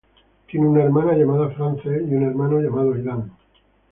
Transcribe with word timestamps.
Tiene 0.47 0.67
una 0.67 0.81
hermana 0.81 1.13
llamada 1.13 1.49
Frances 1.51 2.01
y 2.09 2.15
un 2.15 2.23
hermano 2.23 2.59
llamado 2.59 2.91
Aidan. 2.95 3.31